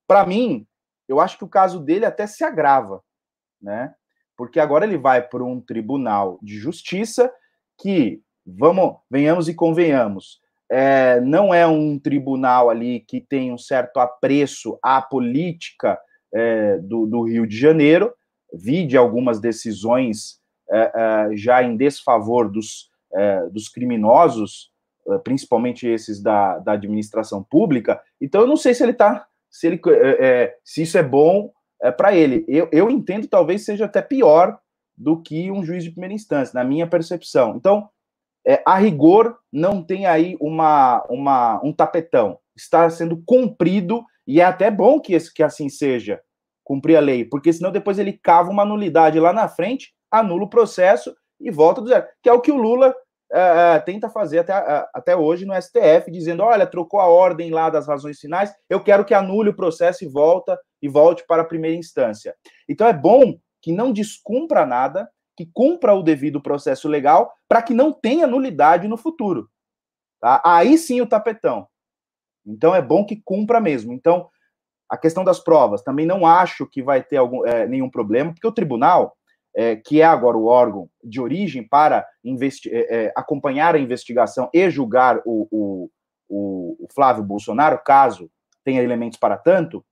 para 0.06 0.26
mim, 0.26 0.66
eu 1.06 1.20
acho 1.20 1.38
que 1.38 1.44
o 1.44 1.48
caso 1.48 1.80
dele 1.80 2.04
até 2.04 2.26
se 2.26 2.42
agrava, 2.44 3.02
né? 3.60 3.94
Porque 4.38 4.60
agora 4.60 4.86
ele 4.86 4.96
vai 4.96 5.20
para 5.20 5.42
um 5.42 5.60
tribunal 5.60 6.38
de 6.40 6.56
justiça 6.56 7.30
que, 7.76 8.22
vamos, 8.46 8.94
venhamos 9.10 9.48
e 9.48 9.54
convenhamos, 9.54 10.40
é, 10.70 11.20
não 11.20 11.52
é 11.52 11.66
um 11.66 11.98
tribunal 11.98 12.70
ali 12.70 13.00
que 13.00 13.20
tem 13.20 13.52
um 13.52 13.58
certo 13.58 13.98
apreço 13.98 14.78
à 14.80 15.02
política 15.02 15.98
é, 16.32 16.78
do, 16.78 17.04
do, 17.06 17.22
Rio 17.22 17.46
de 17.48 17.58
Janeiro, 17.58 18.14
vi 18.54 18.86
de 18.86 18.96
algumas 18.96 19.40
decisões 19.40 20.38
é, 20.70 20.92
é 20.94 21.36
já 21.36 21.62
em 21.62 21.76
desfavor 21.76 22.48
dos, 22.48 22.90
é, 23.12 23.46
dos 23.48 23.68
criminosos, 23.68 24.70
é, 25.08 25.18
principalmente 25.18 25.86
esses 25.88 26.22
da, 26.22 26.58
da 26.58 26.72
administração 26.72 27.42
pública. 27.42 28.00
Então, 28.20 28.42
eu 28.42 28.46
não 28.46 28.56
sei 28.56 28.72
se 28.72 28.84
ele 28.84 28.92
está, 28.92 29.26
se, 29.50 29.66
ele, 29.66 29.80
se 30.62 30.82
isso 30.82 30.96
é 30.96 31.02
bom 31.02 31.50
é, 31.82 31.90
para 31.90 32.14
ele. 32.14 32.44
Eu, 32.48 32.68
eu 32.72 32.90
entendo 32.90 33.26
talvez 33.26 33.64
seja 33.64 33.84
até 33.84 34.02
pior 34.02 34.58
do 34.96 35.20
que 35.22 35.50
um 35.50 35.64
juiz 35.64 35.84
de 35.84 35.90
primeira 35.90 36.14
instância, 36.14 36.52
na 36.54 36.64
minha 36.64 36.86
percepção. 36.86 37.54
Então, 37.56 37.88
é, 38.46 38.62
a 38.66 38.76
rigor, 38.78 39.38
não 39.52 39.82
tem 39.82 40.06
aí 40.06 40.36
uma, 40.40 41.04
uma, 41.08 41.60
um 41.62 41.72
tapetão. 41.72 42.38
Está 42.56 42.88
sendo 42.90 43.22
cumprido, 43.24 44.04
e 44.26 44.40
é 44.40 44.44
até 44.44 44.70
bom 44.70 45.00
que, 45.00 45.14
esse, 45.14 45.32
que 45.32 45.42
assim 45.42 45.68
seja, 45.68 46.20
cumprir 46.64 46.96
a 46.96 47.00
lei, 47.00 47.24
porque 47.24 47.52
senão 47.52 47.70
depois 47.70 47.98
ele 47.98 48.12
cava 48.12 48.50
uma 48.50 48.64
nulidade 48.64 49.18
lá 49.18 49.32
na 49.32 49.48
frente, 49.48 49.94
anula 50.10 50.44
o 50.44 50.50
processo 50.50 51.14
e 51.40 51.50
volta 51.50 51.80
do 51.80 51.88
zero, 51.88 52.06
que 52.22 52.28
é 52.28 52.32
o 52.32 52.40
que 52.40 52.50
o 52.50 52.56
Lula 52.56 52.90
uh, 52.90 53.84
tenta 53.86 54.10
fazer 54.10 54.40
até, 54.40 54.58
uh, 54.58 54.86
até 54.92 55.16
hoje 55.16 55.46
no 55.46 55.54
STF, 55.54 56.10
dizendo: 56.10 56.42
olha, 56.42 56.66
trocou 56.66 57.00
a 57.00 57.06
ordem 57.06 57.50
lá 57.50 57.70
das 57.70 57.86
razões 57.86 58.18
finais, 58.18 58.52
eu 58.68 58.82
quero 58.82 59.04
que 59.04 59.14
anule 59.14 59.50
o 59.50 59.56
processo 59.56 60.04
e 60.04 60.08
volta 60.08 60.58
e 60.80 60.88
volte 60.88 61.24
para 61.26 61.42
a 61.42 61.46
primeira 61.46 61.76
instância. 61.76 62.34
Então 62.68 62.86
é 62.86 62.92
bom 62.92 63.38
que 63.60 63.72
não 63.72 63.92
descumpra 63.92 64.64
nada, 64.64 65.10
que 65.36 65.46
cumpra 65.52 65.94
o 65.94 66.02
devido 66.02 66.40
processo 66.40 66.88
legal, 66.88 67.32
para 67.48 67.62
que 67.62 67.74
não 67.74 67.92
tenha 67.92 68.26
nulidade 68.26 68.88
no 68.88 68.96
futuro. 68.96 69.48
Tá? 70.20 70.42
Aí 70.44 70.76
sim 70.76 71.00
o 71.00 71.06
tapetão. 71.06 71.68
Então 72.46 72.74
é 72.74 72.82
bom 72.82 73.04
que 73.04 73.20
cumpra 73.24 73.60
mesmo. 73.60 73.92
Então, 73.92 74.28
a 74.88 74.96
questão 74.96 75.22
das 75.22 75.38
provas, 75.38 75.82
também 75.82 76.06
não 76.06 76.26
acho 76.26 76.66
que 76.66 76.82
vai 76.82 77.02
ter 77.02 77.18
algum, 77.18 77.46
é, 77.46 77.66
nenhum 77.66 77.90
problema, 77.90 78.32
porque 78.32 78.46
o 78.46 78.52
tribunal, 78.52 79.16
é, 79.54 79.76
que 79.76 80.00
é 80.00 80.04
agora 80.04 80.36
o 80.36 80.46
órgão 80.46 80.88
de 81.04 81.20
origem 81.20 81.66
para 81.66 82.06
é, 82.24 83.12
acompanhar 83.14 83.74
a 83.74 83.78
investigação 83.78 84.48
e 84.52 84.70
julgar 84.70 85.20
o, 85.26 85.46
o, 85.50 85.90
o, 86.28 86.84
o 86.84 86.88
Flávio 86.94 87.22
Bolsonaro, 87.22 87.80
caso 87.84 88.30
tenha 88.64 88.82
elementos 88.82 89.18
para 89.18 89.36
tanto, 89.36 89.84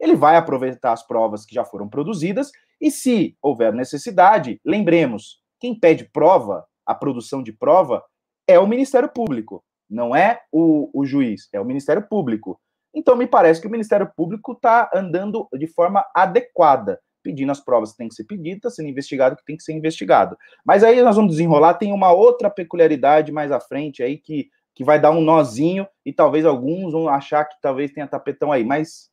ele 0.00 0.14
vai 0.14 0.36
aproveitar 0.36 0.92
as 0.92 1.06
provas 1.06 1.44
que 1.44 1.54
já 1.54 1.64
foram 1.64 1.88
produzidas 1.88 2.50
e, 2.80 2.90
se 2.90 3.36
houver 3.40 3.72
necessidade, 3.72 4.60
lembremos, 4.64 5.40
quem 5.58 5.78
pede 5.78 6.04
prova, 6.04 6.64
a 6.84 6.94
produção 6.94 7.42
de 7.42 7.52
prova, 7.52 8.02
é 8.46 8.58
o 8.58 8.66
Ministério 8.66 9.08
Público, 9.08 9.64
não 9.88 10.14
é 10.14 10.40
o, 10.52 10.90
o 10.92 11.04
juiz, 11.04 11.48
é 11.52 11.60
o 11.60 11.64
Ministério 11.64 12.06
Público. 12.06 12.60
Então, 12.94 13.16
me 13.16 13.26
parece 13.26 13.60
que 13.60 13.66
o 13.66 13.70
Ministério 13.70 14.10
Público 14.16 14.52
está 14.52 14.90
andando 14.94 15.48
de 15.52 15.66
forma 15.66 16.04
adequada, 16.14 17.00
pedindo 17.22 17.50
as 17.50 17.60
provas 17.60 17.90
que 17.90 17.98
tem 17.98 18.08
que 18.08 18.14
ser 18.14 18.24
pedidas, 18.24 18.76
sendo 18.76 18.88
investigado 18.88 19.36
que 19.36 19.44
tem 19.44 19.56
que 19.56 19.62
ser 19.62 19.72
investigado. 19.72 20.36
Mas 20.64 20.84
aí 20.84 21.02
nós 21.02 21.16
vamos 21.16 21.32
desenrolar, 21.32 21.74
tem 21.74 21.92
uma 21.92 22.12
outra 22.12 22.48
peculiaridade 22.48 23.32
mais 23.32 23.50
à 23.50 23.58
frente 23.58 24.02
aí 24.02 24.16
que, 24.16 24.48
que 24.74 24.84
vai 24.84 25.00
dar 25.00 25.10
um 25.10 25.20
nozinho 25.20 25.86
e 26.04 26.12
talvez 26.12 26.46
alguns 26.46 26.92
vão 26.92 27.08
achar 27.08 27.44
que 27.44 27.56
talvez 27.60 27.90
tenha 27.90 28.06
tapetão 28.06 28.52
aí, 28.52 28.64
mas 28.64 29.10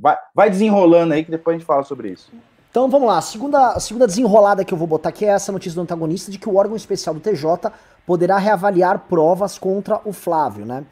vai, 0.00 0.16
vai 0.34 0.50
desenrolando 0.50 1.12
aí 1.12 1.24
que 1.24 1.30
depois 1.30 1.54
a 1.54 1.58
gente 1.58 1.66
fala 1.66 1.82
sobre 1.82 2.10
isso. 2.10 2.30
Então 2.70 2.88
vamos 2.88 3.08
lá, 3.08 3.18
a 3.18 3.22
segunda, 3.22 3.72
a 3.72 3.80
segunda 3.80 4.06
desenrolada 4.06 4.64
que 4.64 4.72
eu 4.72 4.78
vou 4.78 4.86
botar 4.86 5.08
aqui 5.08 5.24
é 5.24 5.30
essa 5.30 5.50
notícia 5.50 5.74
do 5.74 5.82
antagonista 5.82 6.30
de 6.30 6.38
que 6.38 6.48
o 6.48 6.54
órgão 6.54 6.76
especial 6.76 7.14
do 7.14 7.20
TJ 7.20 7.72
poderá 8.06 8.38
reavaliar 8.38 9.06
provas 9.08 9.58
contra 9.58 10.00
o 10.04 10.12
Flávio, 10.12 10.64
né? 10.64 10.84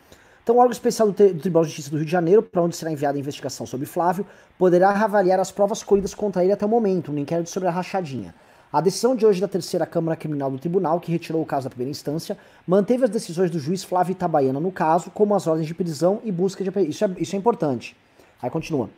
Então 0.42 0.56
o 0.56 0.58
órgão 0.58 0.72
especial 0.72 1.10
do, 1.10 1.12
do 1.12 1.40
Tribunal 1.40 1.64
de 1.64 1.68
Justiça 1.68 1.90
do 1.90 1.96
Rio 1.96 2.06
de 2.06 2.10
Janeiro, 2.10 2.42
para 2.42 2.62
onde 2.62 2.74
será 2.74 2.90
enviada 2.90 3.16
a 3.16 3.20
investigação 3.20 3.64
sobre 3.64 3.86
Flávio, 3.86 4.26
poderá 4.58 4.90
reavaliar 4.92 5.38
as 5.38 5.52
provas 5.52 5.82
colhidas 5.82 6.14
contra 6.14 6.42
ele 6.42 6.52
até 6.52 6.66
o 6.66 6.68
momento, 6.68 7.12
no 7.12 7.18
inquérito 7.18 7.50
sobre 7.50 7.68
a 7.68 7.72
rachadinha. 7.72 8.34
A 8.72 8.80
decisão 8.80 9.14
de 9.14 9.24
hoje 9.24 9.40
da 9.40 9.48
terceira 9.48 9.86
Câmara 9.86 10.16
Criminal 10.16 10.50
do 10.50 10.58
Tribunal, 10.58 11.00
que 11.00 11.12
retirou 11.12 11.40
o 11.40 11.46
caso 11.46 11.64
da 11.64 11.70
primeira 11.70 11.90
instância, 11.90 12.36
manteve 12.66 13.04
as 13.04 13.10
decisões 13.10 13.50
do 13.50 13.58
juiz 13.58 13.84
Flávio 13.84 14.12
Itabaiana 14.12 14.58
no 14.58 14.72
caso, 14.72 15.10
como 15.10 15.34
as 15.34 15.46
ordens 15.46 15.66
de 15.66 15.74
prisão 15.74 16.20
e 16.24 16.32
busca 16.32 16.64
de... 16.64 16.70
Isso 16.88 17.04
é, 17.04 17.10
isso 17.18 17.36
é 17.36 17.38
importante. 17.38 17.96
Aí 18.40 18.50
continua. 18.50 18.88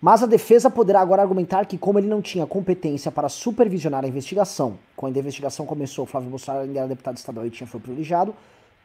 Mas 0.00 0.22
a 0.22 0.26
defesa 0.26 0.70
poderá 0.70 1.00
agora 1.00 1.20
argumentar 1.20 1.66
que, 1.66 1.76
como 1.76 1.98
ele 1.98 2.08
não 2.08 2.22
tinha 2.22 2.46
competência 2.46 3.10
para 3.10 3.28
supervisionar 3.28 4.04
a 4.04 4.08
investigação, 4.08 4.78
quando 4.96 5.16
a 5.16 5.20
investigação 5.20 5.66
começou, 5.66 6.06
Flávio 6.06 6.30
Bolsonaro 6.30 6.64
ainda 6.64 6.78
era 6.78 6.88
deputado 6.88 7.18
estadual 7.18 7.46
e 7.46 7.50
tinha 7.50 7.66
foi 7.66 7.80
privilegiado, 7.80 8.34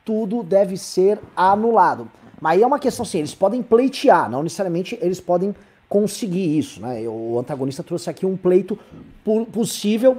tudo 0.04 0.44
deve 0.44 0.76
ser 0.76 1.20
anulado. 1.36 2.10
Mas 2.42 2.58
aí 2.58 2.64
é 2.64 2.68
uma 2.68 2.80
questão 2.80 3.04
assim, 3.04 3.20
eles 3.20 3.34
podem 3.34 3.64
pleitear, 3.64 4.30
não 4.30 4.44
necessariamente 4.44 5.00
eles 5.02 5.22
podem 5.22 5.56
conseguir 5.88 6.58
isso, 6.58 6.82
né? 6.82 7.08
O 7.08 7.40
antagonista 7.40 7.82
trouxe 7.82 8.10
aqui 8.10 8.26
um 8.26 8.36
pleito 8.36 8.78
possível, 9.54 10.18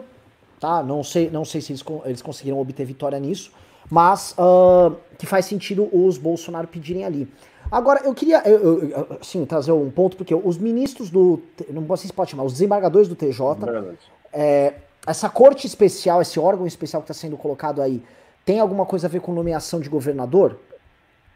tá? 0.59 0.83
Não 0.83 1.05
sei, 1.05 1.29
não 1.29 1.45
sei 1.45 1.61
se 1.61 1.73
eles, 1.73 1.85
eles 2.07 2.23
conseguiram 2.23 2.59
obter 2.59 2.87
vitória 2.87 3.19
nisso, 3.19 3.53
mas 3.91 4.35
uh, 4.39 4.97
que 5.19 5.27
faz 5.27 5.47
sentido 5.47 5.89
os 5.93 6.19
Bolsonaro 6.19 6.67
pedirem 6.67 7.05
ali. 7.05 7.29
Agora, 7.71 8.03
eu 8.05 8.15
queria, 8.15 8.43
eu, 8.49 8.89
eu, 8.89 9.19
assim, 9.21 9.45
trazer 9.45 9.73
um 9.73 9.91
ponto, 9.91 10.17
porque 10.17 10.35
os 10.35 10.57
ministros 10.57 11.11
do. 11.11 11.43
Não 11.69 11.85
sei 11.97 12.09
se 12.09 12.13
pode 12.13 12.31
chamar, 12.31 12.45
os 12.45 12.53
desembargadores 12.53 13.09
do 13.09 13.17
TJ. 13.17 13.43
É, 14.33 14.75
essa 15.07 15.29
corte 15.29 15.67
especial, 15.67 16.23
esse 16.23 16.39
órgão 16.39 16.67
especial 16.67 17.03
que 17.03 17.11
está 17.11 17.15
sendo 17.15 17.37
colocado 17.37 17.83
aí, 17.83 18.03
tem 18.45 18.61
alguma 18.61 18.87
coisa 18.87 19.07
a 19.07 19.11
ver 19.11 19.21
com 19.21 19.33
nomeação 19.33 19.81
de 19.81 19.89
governador? 19.89 20.59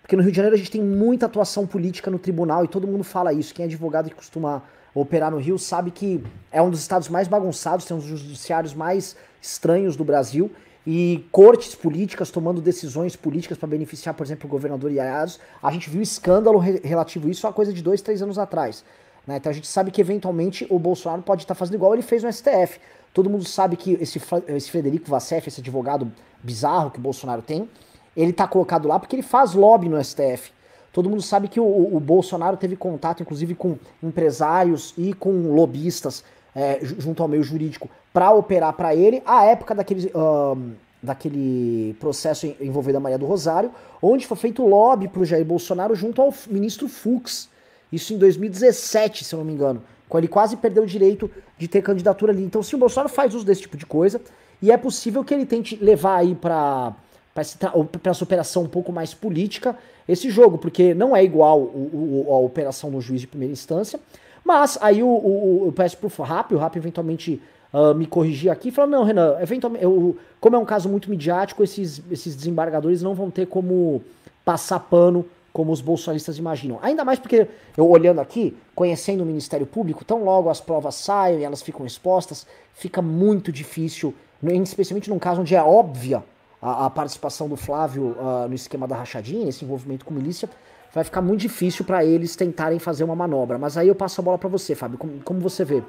Porque 0.02 0.16
no 0.16 0.22
Rio 0.22 0.30
de 0.30 0.36
Janeiro 0.36 0.54
a 0.54 0.58
gente 0.58 0.70
tem 0.70 0.82
muita 0.82 1.26
atuação 1.26 1.66
política 1.66 2.10
no 2.10 2.18
tribunal 2.18 2.64
e 2.64 2.68
todo 2.68 2.86
mundo 2.86 3.04
fala 3.04 3.32
isso. 3.32 3.54
Quem 3.54 3.64
é 3.64 3.66
advogado 3.66 4.08
que 4.08 4.14
costuma 4.14 4.62
operar 4.94 5.30
no 5.30 5.38
Rio 5.38 5.58
sabe 5.58 5.90
que 5.90 6.22
é 6.50 6.60
um 6.60 6.70
dos 6.70 6.80
estados 6.80 7.08
mais 7.08 7.28
bagunçados, 7.28 7.84
tem 7.84 7.96
um 7.96 8.00
dos 8.00 8.08
judiciários 8.08 8.74
mais 8.74 9.16
estranhos 9.40 9.96
do 9.96 10.04
Brasil 10.04 10.50
e 10.86 11.26
cortes 11.30 11.74
políticas 11.74 12.30
tomando 12.30 12.60
decisões 12.60 13.14
políticas 13.14 13.58
para 13.58 13.68
beneficiar, 13.68 14.14
por 14.14 14.24
exemplo, 14.24 14.46
o 14.46 14.50
governador 14.50 14.90
Iaiados. 14.90 15.38
A 15.62 15.70
gente 15.70 15.90
viu 15.90 16.00
escândalo 16.00 16.58
re 16.58 16.80
relativo 16.82 17.28
a 17.28 17.30
isso 17.30 17.46
há 17.46 17.52
coisa 17.52 17.72
de 17.72 17.82
dois, 17.82 18.00
três 18.00 18.22
anos 18.22 18.38
atrás. 18.38 18.84
Né? 19.26 19.36
Então 19.36 19.50
a 19.50 19.52
gente 19.52 19.66
sabe 19.66 19.90
que 19.90 20.00
eventualmente 20.00 20.66
o 20.70 20.78
Bolsonaro 20.78 21.22
pode 21.22 21.42
estar 21.42 21.54
fazendo 21.54 21.74
igual 21.74 21.92
ele 21.92 22.02
fez 22.02 22.22
no 22.22 22.32
STF. 22.32 22.80
Todo 23.12 23.28
mundo 23.28 23.44
sabe 23.44 23.76
que 23.76 23.92
esse, 24.00 24.20
esse 24.48 24.70
Frederico 24.70 25.10
Vassef, 25.10 25.48
esse 25.48 25.60
advogado 25.60 26.10
bizarro 26.42 26.90
que 26.90 26.98
o 26.98 27.02
Bolsonaro 27.02 27.42
tem, 27.42 27.68
ele 28.16 28.30
está 28.30 28.46
colocado 28.46 28.88
lá 28.88 28.98
porque 28.98 29.16
ele 29.16 29.22
faz 29.22 29.52
lobby 29.52 29.88
no 29.88 30.02
STF. 30.02 30.52
Todo 30.92 31.08
mundo 31.08 31.22
sabe 31.22 31.48
que 31.48 31.60
o, 31.60 31.96
o 31.96 32.00
Bolsonaro 32.00 32.56
teve 32.56 32.74
contato, 32.74 33.22
inclusive, 33.22 33.54
com 33.54 33.76
empresários 34.02 34.92
e 34.98 35.12
com 35.12 35.54
lobistas 35.54 36.24
é, 36.54 36.80
junto 36.82 37.22
ao 37.22 37.28
meio 37.28 37.42
jurídico 37.44 37.88
para 38.12 38.32
operar 38.32 38.72
para 38.72 38.94
ele, 38.94 39.22
a 39.24 39.44
época 39.44 39.74
daquele, 39.74 40.06
uh, 40.08 40.58
daquele 41.02 41.94
processo 42.00 42.46
envolvendo 42.60 42.96
a 42.96 43.00
Maria 43.00 43.18
do 43.18 43.26
Rosário, 43.26 43.70
onde 44.02 44.26
foi 44.26 44.36
feito 44.36 44.66
lobby 44.66 45.08
para 45.08 45.22
o 45.22 45.24
Jair 45.24 45.44
Bolsonaro 45.44 45.94
junto 45.94 46.20
ao 46.20 46.34
ministro 46.48 46.88
Fux. 46.88 47.48
Isso 47.92 48.12
em 48.12 48.18
2017, 48.18 49.24
se 49.24 49.34
eu 49.34 49.38
não 49.38 49.46
me 49.46 49.52
engano. 49.52 49.82
Quando 50.08 50.24
ele 50.24 50.32
quase 50.32 50.56
perdeu 50.56 50.82
o 50.82 50.86
direito 50.86 51.30
de 51.56 51.68
ter 51.68 51.82
candidatura 51.82 52.32
ali. 52.32 52.42
Então, 52.42 52.62
se 52.62 52.74
o 52.74 52.78
Bolsonaro 52.78 53.08
faz 53.08 53.34
uso 53.34 53.44
desse 53.44 53.62
tipo 53.62 53.76
de 53.76 53.86
coisa, 53.86 54.20
e 54.60 54.72
é 54.72 54.76
possível 54.76 55.24
que 55.24 55.32
ele 55.32 55.46
tente 55.46 55.76
levar 55.76 56.16
aí 56.16 56.34
para 56.34 56.94
para 57.32 58.10
essa 58.10 58.24
operação 58.24 58.64
um 58.64 58.68
pouco 58.68 58.92
mais 58.92 59.14
política 59.14 59.76
esse 60.08 60.28
jogo, 60.28 60.58
porque 60.58 60.92
não 60.92 61.14
é 61.14 61.22
igual 61.22 61.60
o, 61.60 62.26
o, 62.26 62.34
a 62.34 62.38
operação 62.38 62.90
do 62.90 63.00
juiz 63.00 63.20
de 63.20 63.28
primeira 63.28 63.52
instância, 63.52 64.00
mas 64.44 64.76
aí 64.80 65.02
o, 65.02 65.08
o, 65.08 65.62
eu 65.66 65.72
peço 65.72 65.96
pro 65.96 66.24
Rap, 66.24 66.52
o 66.52 66.58
Rap 66.58 66.76
eventualmente 66.76 67.40
uh, 67.72 67.94
me 67.94 68.06
corrigir 68.06 68.50
aqui 68.50 68.68
e 68.68 68.72
falar, 68.72 68.88
não, 68.88 69.04
Renan, 69.04 69.36
eventualmente, 69.40 69.84
eu, 69.84 70.16
como 70.40 70.56
é 70.56 70.58
um 70.58 70.64
caso 70.64 70.88
muito 70.88 71.10
midiático, 71.10 71.62
esses, 71.62 72.02
esses 72.10 72.34
desembargadores 72.36 73.02
não 73.02 73.14
vão 73.14 73.30
ter 73.30 73.46
como 73.46 74.02
passar 74.44 74.80
pano 74.80 75.24
como 75.52 75.72
os 75.72 75.80
bolsonaristas 75.80 76.38
imaginam. 76.38 76.78
Ainda 76.80 77.04
mais 77.04 77.18
porque 77.18 77.46
eu 77.76 77.88
olhando 77.88 78.20
aqui, 78.20 78.56
conhecendo 78.74 79.22
o 79.22 79.26
Ministério 79.26 79.66
Público, 79.66 80.04
tão 80.04 80.22
logo 80.22 80.48
as 80.48 80.60
provas 80.60 80.94
saem 80.94 81.40
e 81.40 81.44
elas 81.44 81.60
ficam 81.60 81.84
expostas, 81.84 82.46
fica 82.72 83.02
muito 83.02 83.50
difícil, 83.50 84.14
especialmente 84.42 85.10
num 85.10 85.18
caso 85.18 85.40
onde 85.40 85.54
é 85.54 85.62
óbvia 85.62 86.22
a, 86.62 86.86
a 86.86 86.90
participação 86.90 87.48
do 87.48 87.56
Flávio 87.56 88.16
uh, 88.18 88.48
no 88.48 88.54
esquema 88.54 88.86
da 88.86 88.96
rachadinha, 88.96 89.48
esse 89.48 89.64
envolvimento 89.64 90.04
com 90.04 90.14
milícia, 90.14 90.48
vai 90.92 91.04
ficar 91.04 91.22
muito 91.22 91.40
difícil 91.40 91.84
para 91.84 92.04
eles 92.04 92.36
tentarem 92.36 92.78
fazer 92.78 93.04
uma 93.04 93.16
manobra. 93.16 93.58
Mas 93.58 93.76
aí 93.76 93.88
eu 93.88 93.94
passo 93.94 94.20
a 94.20 94.24
bola 94.24 94.38
para 94.38 94.48
você, 94.48 94.74
Fábio. 94.74 94.98
Como, 94.98 95.20
como, 95.22 95.40
você 95.40 95.64
vê? 95.64 95.82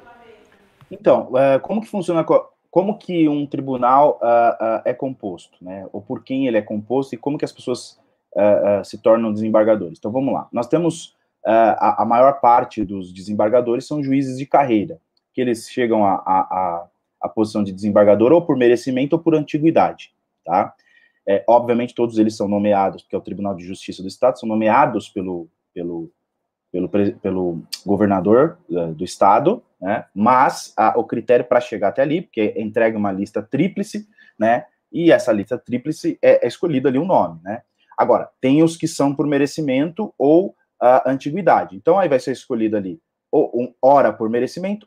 Então, 0.92 1.30
uh, 1.30 1.60
como 1.62 1.80
que 1.80 1.88
funciona? 1.88 2.24
Como 2.70 2.98
que 2.98 3.28
um 3.28 3.46
tribunal 3.46 4.20
uh, 4.22 4.64
uh, 4.64 4.82
é 4.84 4.92
composto, 4.92 5.56
né? 5.60 5.88
Ou 5.92 6.02
por 6.02 6.22
quem 6.22 6.46
ele 6.46 6.58
é 6.58 6.62
composto 6.62 7.14
e 7.14 7.18
como 7.18 7.38
que 7.38 7.44
as 7.44 7.52
pessoas 7.52 8.00
se 8.82 8.96
tornam 8.96 9.30
desembargadores? 9.30 9.98
Então, 9.98 10.10
vamos 10.10 10.32
lá. 10.32 10.48
Nós 10.50 10.66
temos 10.66 11.14
a, 11.44 12.02
maior 12.06 12.40
parte 12.40 12.82
dos 12.82 13.12
desembargadores 13.12 13.86
são 13.86 14.02
juízes 14.02 14.38
de 14.38 14.46
carreira, 14.46 14.98
que 15.34 15.40
eles 15.42 15.68
chegam 15.68 16.02
à 16.02 16.14
a, 16.14 16.40
a, 16.40 16.86
a, 17.20 17.28
posição 17.28 17.62
de 17.62 17.72
desembargador 17.72 18.32
ou 18.32 18.40
por 18.40 18.56
merecimento 18.56 19.16
ou 19.16 19.22
por 19.22 19.34
antiguidade, 19.34 20.14
tá? 20.46 20.74
É, 21.26 21.44
obviamente, 21.46 21.94
todos 21.94 22.18
eles 22.18 22.34
são 22.34 22.48
nomeados, 22.48 23.02
porque 23.02 23.14
é 23.14 23.18
o 23.18 23.22
Tribunal 23.22 23.54
de 23.54 23.64
Justiça 23.64 24.00
do 24.00 24.08
Estado, 24.08 24.38
são 24.38 24.48
nomeados 24.48 25.10
pelo, 25.10 25.46
pelo, 25.74 26.10
pelo, 26.70 26.88
pelo 26.88 27.62
governador 27.84 28.58
uh, 28.70 28.94
do 28.94 29.04
Estado, 29.04 29.62
né? 29.82 30.06
mas 30.14 30.72
a, 30.76 30.98
o 30.98 31.04
critério 31.04 31.44
para 31.44 31.60
chegar 31.60 31.88
até 31.88 32.02
ali, 32.02 32.22
porque 32.22 32.54
entrega 32.56 32.96
uma 32.96 33.10
lista 33.12 33.42
tríplice, 33.42 34.08
né? 34.38 34.64
e 34.92 35.10
essa 35.10 35.32
lista 35.32 35.58
tríplice 35.58 36.18
é, 36.22 36.44
é 36.44 36.48
escolhido 36.48 36.86
ali 36.86 36.98
um 36.98 37.04
nome. 37.04 37.40
Né? 37.42 37.62
Agora, 37.98 38.30
tem 38.40 38.62
os 38.62 38.76
que 38.76 38.86
são 38.86 39.14
por 39.14 39.26
merecimento 39.26 40.14
ou 40.16 40.50
uh, 40.80 41.02
antiguidade. 41.04 41.76
Então, 41.76 41.98
aí 41.98 42.08
vai 42.08 42.20
ser 42.20 42.32
escolhido 42.32 42.76
ali 42.76 43.00
ou 43.32 43.50
um, 43.54 43.74
ora 43.80 44.12
por 44.12 44.28
merecimento, 44.28 44.80